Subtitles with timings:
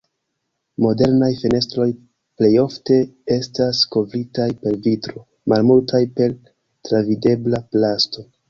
[0.85, 1.85] Modernaj fenestroj
[2.41, 2.97] plejofte
[3.37, 5.23] estas kovritaj per vitro;
[5.55, 6.37] malmultaj per
[6.91, 8.31] travidebla plasto.